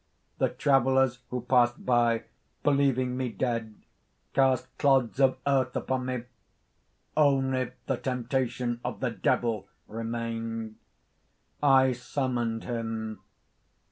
"The 0.39 0.49
travellers 0.49 1.19
who 1.29 1.41
passed 1.41 1.85
by, 1.85 2.23
believing 2.63 3.15
me 3.15 3.29
dead, 3.29 3.75
cast 4.33 4.75
clods 4.79 5.19
of 5.19 5.37
earth 5.45 5.75
upon 5.75 6.07
me! 6.07 6.23
"Only 7.15 7.73
the 7.85 7.97
temptation 7.97 8.79
of 8.83 8.99
the 8.99 9.11
Devil 9.11 9.67
remained! 9.87 10.77
"I 11.61 11.91
summoned 11.91 12.63
him. 12.63 13.21